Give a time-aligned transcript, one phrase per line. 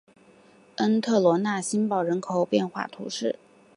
[0.77, 3.37] 恩特罗讷新堡人口变化图示